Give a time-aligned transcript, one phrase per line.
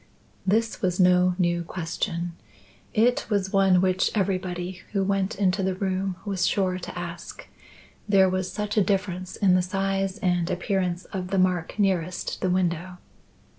[0.47, 2.33] This was no new question.
[2.91, 7.47] It was one which everybody who went into the room was sure to ask,
[8.09, 12.49] there was such a difference in the size and appearance of the mark nearest the
[12.49, 12.97] window.